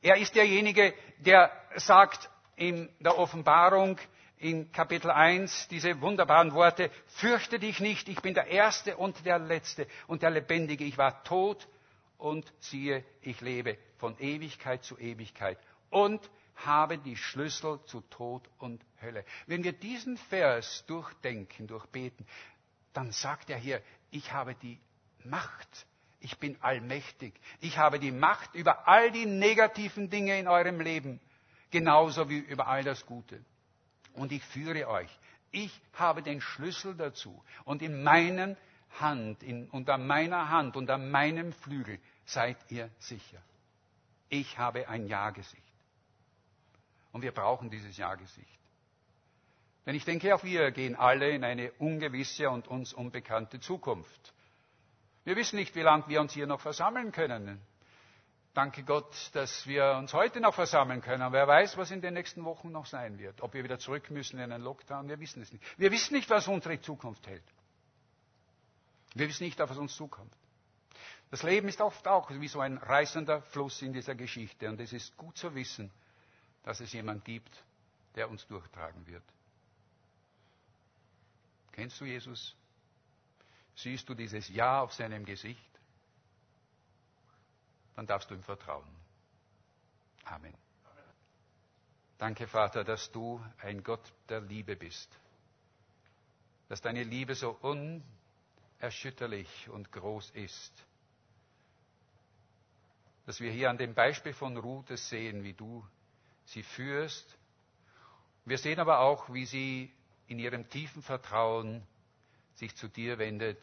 [0.02, 3.98] Er ist derjenige, der sagt in der Offenbarung
[4.38, 9.38] in Kapitel 1 diese wunderbaren Worte, fürchte dich nicht, ich bin der Erste und der
[9.38, 10.84] Letzte und der Lebendige.
[10.84, 11.66] Ich war tot
[12.24, 15.58] und siehe, ich lebe von Ewigkeit zu Ewigkeit
[15.90, 19.26] und habe die Schlüssel zu Tod und Hölle.
[19.46, 22.26] Wenn wir diesen Vers durchdenken, durchbeten,
[22.94, 24.80] dann sagt er hier, ich habe die
[25.24, 25.86] Macht.
[26.20, 27.34] Ich bin allmächtig.
[27.60, 31.20] Ich habe die Macht über all die negativen Dinge in eurem Leben.
[31.70, 33.44] genauso wie über all das Gute.
[34.14, 35.10] Und ich führe euch.
[35.50, 37.42] Ich habe den Schlüssel dazu.
[37.64, 38.56] Und in meinen
[39.00, 43.42] Hand, in, unter meiner Hand, unter meinem Flügel seid ihr sicher.
[44.28, 45.62] Ich habe ein Ja-Gesicht.
[47.12, 48.58] Und wir brauchen dieses Ja-Gesicht.
[49.86, 54.32] Denn ich denke, auch wir gehen alle in eine ungewisse und uns unbekannte Zukunft.
[55.24, 57.60] Wir wissen nicht, wie lange wir uns hier noch versammeln können.
[58.54, 61.32] Danke Gott, dass wir uns heute noch versammeln können.
[61.32, 63.40] Wer weiß, was in den nächsten Wochen noch sein wird.
[63.42, 65.64] Ob wir wieder zurück müssen in einen Lockdown, wir wissen es nicht.
[65.78, 67.42] Wir wissen nicht, was unsere Zukunft hält.
[69.14, 70.32] Wir wissen nicht, was uns zukommt.
[71.34, 74.68] Das Leben ist oft auch wie so ein reißender Fluss in dieser Geschichte.
[74.68, 75.90] Und es ist gut zu wissen,
[76.62, 77.50] dass es jemand gibt,
[78.14, 79.24] der uns durchtragen wird.
[81.72, 82.54] Kennst du Jesus?
[83.74, 85.80] Siehst du dieses Ja auf seinem Gesicht?
[87.96, 88.86] Dann darfst du ihm vertrauen.
[90.26, 90.54] Amen.
[92.16, 95.10] Danke, Vater, dass du ein Gott der Liebe bist.
[96.68, 97.58] Dass deine Liebe so
[98.80, 100.72] unerschütterlich und groß ist.
[103.26, 105.84] Dass wir hier an dem Beispiel von Ruth sehen, wie du
[106.44, 107.38] sie führst.
[108.44, 109.92] Wir sehen aber auch, wie sie
[110.26, 111.86] in ihrem tiefen Vertrauen
[112.54, 113.62] sich zu dir wendet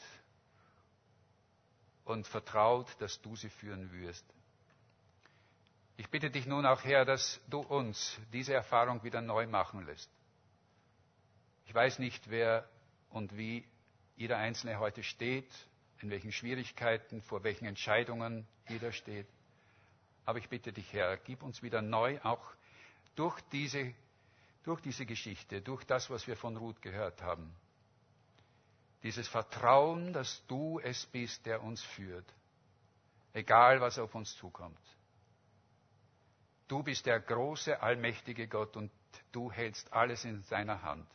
[2.06, 4.26] und vertraut, dass du sie führen wirst.
[5.98, 10.10] Ich bitte dich nun auch, Herr, dass du uns diese Erfahrung wieder neu machen lässt.
[11.68, 12.68] Ich weiß nicht, wer
[13.10, 13.66] und wie
[14.16, 15.50] jeder Einzelne heute steht,
[16.02, 19.28] in welchen Schwierigkeiten, vor welchen Entscheidungen jeder steht.
[20.32, 22.54] Aber ich bitte dich, Herr, gib uns wieder neu, auch
[23.16, 23.94] durch diese
[24.64, 27.54] durch diese Geschichte, durch das, was wir von Ruth gehört haben.
[29.04, 32.34] Dieses Vertrauen, dass du es bist, der uns führt,
[33.34, 34.80] egal was auf uns zukommt.
[36.70, 38.90] Du bist der große, allmächtige Gott und
[39.34, 41.10] du hältst alles in seiner Hand.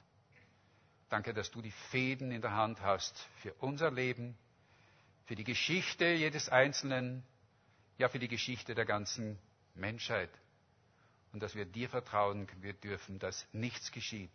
[1.08, 4.36] Danke, dass du die Fäden in der Hand hast für unser Leben,
[5.24, 7.24] für die Geschichte jedes Einzelnen,
[7.98, 9.38] ja für die Geschichte der ganzen
[9.74, 10.30] Menschheit
[11.32, 14.30] und dass wir dir vertrauen wir dürfen, dass nichts geschieht,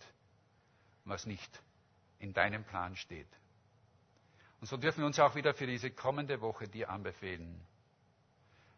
[1.05, 1.62] was nicht
[2.20, 3.28] in deinem Plan steht.
[4.59, 7.59] Und so dürfen wir uns auch wieder für diese kommende Woche dir anbefehlen.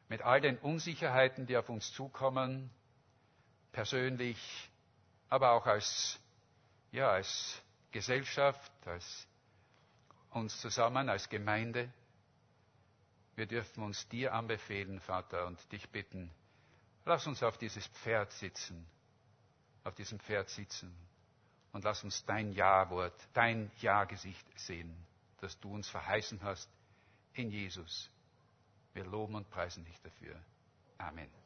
[0.07, 2.69] Mit all den Unsicherheiten, die auf uns zukommen,
[3.73, 4.37] persönlich,
[5.29, 6.19] aber auch als,
[6.91, 7.61] ja, als
[7.91, 9.27] Gesellschaft, als
[10.29, 11.91] uns zusammen, als Gemeinde.
[13.35, 16.31] Wir dürfen uns dir anbefehlen, Vater, und dich bitten,
[17.05, 18.85] Lass uns auf dieses Pferd sitzen,
[19.83, 20.95] auf diesem Pferd sitzen
[21.73, 24.95] und lass uns dein Ja-Wort, dein Ja-Gesicht sehen,
[25.41, 26.69] das du uns verheißen hast
[27.33, 28.09] in Jesus.
[28.93, 30.39] Wir loben und preisen dich dafür.
[30.97, 31.42] Amen.